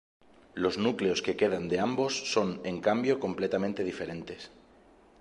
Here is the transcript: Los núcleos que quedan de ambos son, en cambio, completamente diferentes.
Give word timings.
Los 0.55 0.79
núcleos 0.79 1.21
que 1.21 1.35
quedan 1.37 1.67
de 1.69 1.79
ambos 1.79 2.31
son, 2.33 2.59
en 2.63 2.81
cambio, 2.81 3.19
completamente 3.19 3.83
diferentes. 3.83 4.49